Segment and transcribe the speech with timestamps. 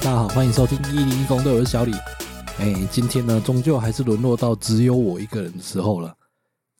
[0.00, 1.92] 大家好，欢迎收听一零一公队，我是小李。
[2.58, 6.16] 哎，今天呢，终究还是沦落到只有我一个人的时候了。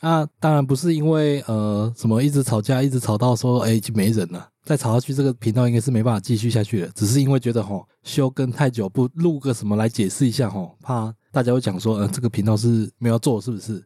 [0.01, 6.91] 那当然不是因为呃什么一直吵架，一直吵到说哎已经没人了，再吵下去这个频道应该是没办法继续下去了。
[6.95, 13.85] 只是因为觉得吼休更太久，不录个什么来解释一下吼，怕大家会讲说呃这个频道是没有做是不是？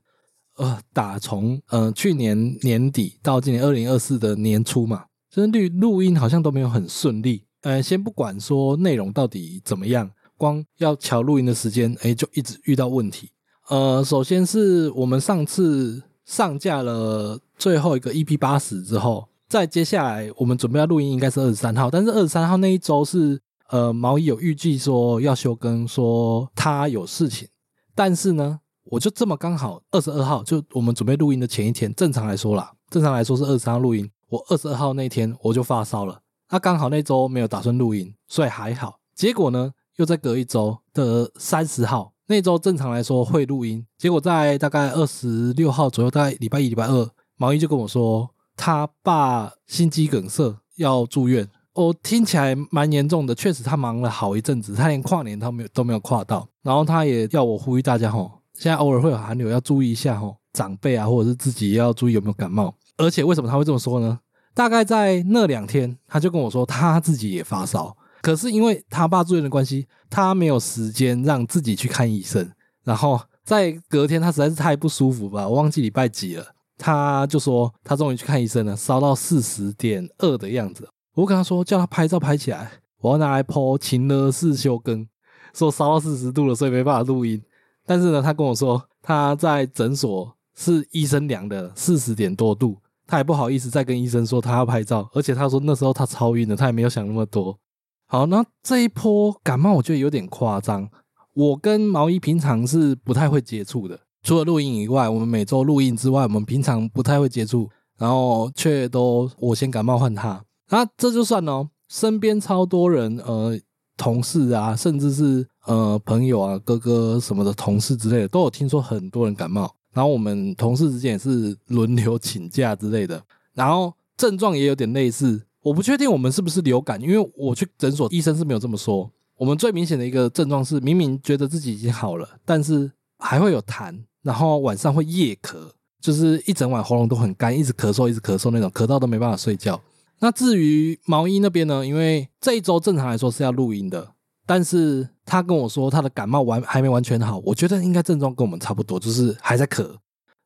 [0.58, 7.42] 呃，打从呃去年年底到今年二零二四的年初嘛，就是录录音好像都没有很顺利。
[7.64, 13.30] 呃，先不管说内容到底怎么样，光要调录音的时间，哎，就一直遇到问题。
[13.70, 21.90] 呃，首先是我们上次上架了最后一个 EP 八十之后，再接下来我们准备要录音，应该是二十三号。
[21.90, 23.40] 但是二十三号那一周是
[23.70, 27.48] 呃毛衣有预计说要休更，说他有事情。
[27.94, 34.10] 但是呢，我就这么刚好二十二号，就我们准备录音的前一天，正常来说啦，正常来说是二十三号录音。
[34.28, 38.98] 我二十二号那天我就发烧了，他刚好那周没有打算录音，所以还好。
[39.14, 42.12] 结果呢，又再隔一周的三十号。
[42.26, 51.48] 那周正常来说会录音，结果在大概二十六号左右，大概礼拜一、礼拜二，毛衣就跟我说他爸心肌梗塞要住院。
[51.74, 56.48] 哦，听起来蛮严重的，确实他忙了好一阵子，他连跨年他没有都没有跨到。
[56.62, 62.72] 然后他也要我呼吁大家吼，现在偶尔会有寒流，要注意一下吼，长辈啊或者是自己要注意有没有感冒。
[62.96, 64.18] 而且为什么他会这么说呢？
[64.54, 67.94] 大概在那两天，他就跟我说他自己也发烧。
[68.22, 72.50] 可是因为他爸住院的关系，他没有时间让自己去看医生。
[72.84, 76.46] 然后在隔天，他实在是太不舒服吧，我忘记礼拜几了。
[76.78, 80.88] 他就说他终于去看医生了，烧到四十点二的样子。
[81.14, 85.06] 我跟他说叫他拍照拍起来，我要拿来 po 情勒式休更，
[85.52, 87.40] 说烧到四十度了，所以没办法录音。
[87.86, 97.58] 但是呢，他跟我说他在诊所是医生量的四十点多度，他也不好意思再跟医生说他要拍照，而且他说那时候他超晕的，他也没有想那么多。
[98.06, 100.88] 好，那这一波感冒我觉得有点夸张。
[101.34, 110.44] 我跟毛衣平常是不太会接触的，除了录音以外，我们每周录音之外，我们平常不太会接触，然后却都我先感冒换他。
[110.70, 113.58] 那这就算了，身边超多人，呃，
[113.96, 119.74] 同事啊，甚至是呃朋友啊，哥哥什么的同事之类的，都有听说很多人感冒。
[119.94, 123.22] 然后我们同事之间也是轮流请假之类的，
[123.54, 125.40] 然后症状也有点类似。
[125.62, 129.10] 我不确定我们是不是流感，因为我去诊所，医生是没有这么说。
[129.36, 135.56] 我们最明显的一个症状是，明明觉得自己已经好了，但是还会有痰，然后晚上会夜咳，
[136.00, 139.80] 就是一整晚喉咙都很干，一直咳嗽，一直咳嗽那种，咳到都没办法睡觉。
[140.20, 141.84] 那至于毛衣那边呢？
[141.84, 144.12] 因为这一周正常来说是要录音的，
[144.46, 149.96] 但是他跟我说他的感冒完还没完全好，我觉得应该症状跟我们差不多，就是还在咳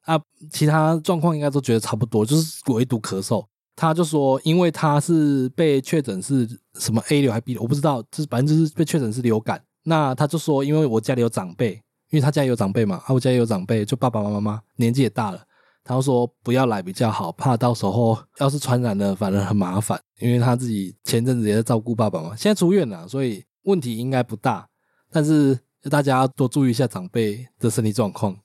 [0.02, 0.18] 啊，
[0.50, 3.44] 其他状况应该都觉得差不多，就是唯独咳嗽。
[3.76, 6.48] 他就说，因为他是被确诊是
[6.80, 9.62] 什么 A 流还 B 流，我不知道，就是反正就是被确诊是流感。
[9.84, 11.74] 那他就说，因为我家里有长辈，
[12.10, 15.40] 因为他家里有长辈嘛，啊，我家里有长辈，就爸爸妈妈年纪也大了，
[15.84, 20.00] 他说不要来比较好，怕到时候要是传染了，反而很麻烦。
[20.18, 24.68] 因为他自己前阵子也在照顾爸爸嘛，现在出院了，所以问题应该不大，
[25.10, 25.58] 但是
[25.90, 28.36] 大家多注意一下长辈的身体状况。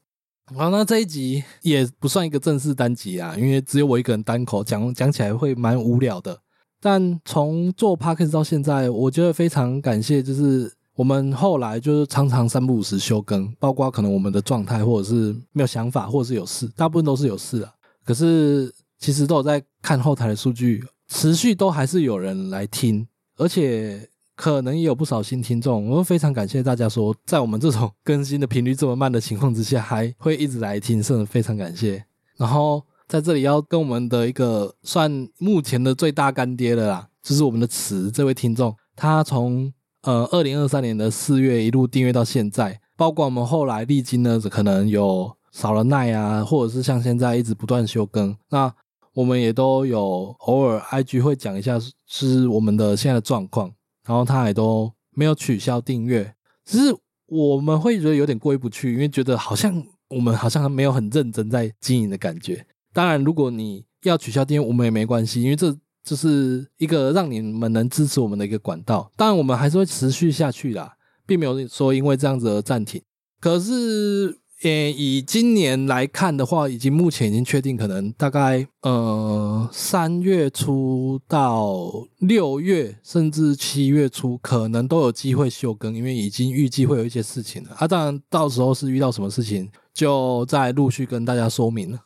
[0.55, 6.37] 好，那这一集也不算一个正式单集啊，因为只有我一个人单口讲，讲起来会蛮无聊的。
[6.81, 17.73] 但从做 Podcast 到现在，我觉得非常感谢，就是我们后来就是常常三不五时休更，包括可能我们的状态或者是没有想法，或者是有事，大部分都是有事啊。
[18.03, 18.69] 可是
[18.99, 23.07] 其实都有在看后台的数据，持续都还是有人来听，
[23.37, 24.09] 而且。
[24.35, 32.03] 可能也有不少新听众，我们非常感谢大家说，在我们这种更新的频率这么慢的情况之下，还会一直来听，真的非常感谢。
[32.37, 48.73] 然后在这里要跟我们的一个算目前的最大干爹了啦，就是我们的词这位听众，他从呃二零二三年的四月一路订阅到现在，包括我们后来历经呢，可能有少了奈啊，或者是像现在一直不断休更，那
[49.13, 53.71] 我们也都有偶尔 IG 会讲一下是我们的现在的状况。
[54.05, 56.35] 然后他也都没有取消订阅，
[56.65, 56.95] 只是
[57.25, 62.65] 我们会觉得有点过意不去，因为觉得好像我们好像没有很认真在经营的感觉。
[62.93, 69.11] 当然，如果你要取消订阅，我们也没关系，因为这这是一个让你们能支持我们的一个管道。
[69.15, 70.93] 当然，我们还是会持续下去啦，
[71.25, 73.01] 并没有说因为这样子而暂停。
[73.39, 74.42] 可是。
[74.63, 87.71] 诶，以今年来看的话，已经目前已经确定，可能大概呃三月初到六月，甚至七月初，可能都有机会休更，因为已经预计会有一些事情了。
[87.77, 91.99] 啊，当然到时候是遇到什么事情，就再陆续跟大家说明了。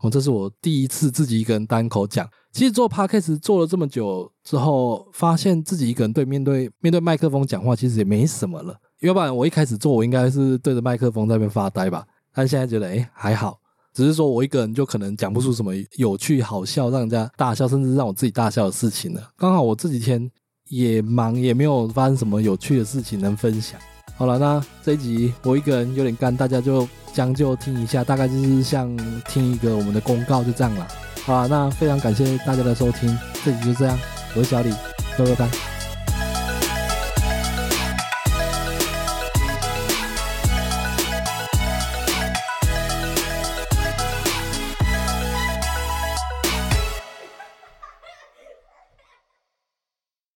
[0.00, 2.28] 哦，这是我第一次自己一个人单口讲。
[2.52, 8.76] 其实做 Podcast 做了这么久之后，发现自己一个人对面对面对麦克风讲话，其实也没什么了。
[9.00, 12.06] 要不然我一开始做，我应该是对着麦克风在那边发呆吧。
[12.32, 13.58] 但现在觉得，哎，还好。
[13.92, 19.30] 只是说我一个人就可能讲不出什么有趣、好笑、让人家大笑，甚至让我自己大笑的事情了。
[19.36, 20.30] 刚好我这几天
[20.68, 23.80] 也忙，也没有发生什么有趣的事情能分享。
[24.18, 28.94] 好了，那这一集我一个人有点干，大家就将就听一下，大概就是像
[29.28, 30.86] 听一个我们的公告，就这样了。
[31.24, 33.96] 好了，那非常感谢大家的收听，这集就这样，
[34.34, 34.72] 我是小李，
[35.16, 35.77] 拜拜拜。